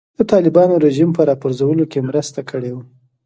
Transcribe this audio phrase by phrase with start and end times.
[0.17, 2.83] د طالبانو رژیم په راپرځولو کې مرسته کړې وه.